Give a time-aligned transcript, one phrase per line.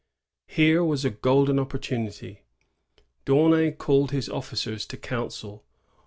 [0.47, 2.41] Here was a golden opportunity.
[3.25, 5.63] D'Aunay called his officers to council.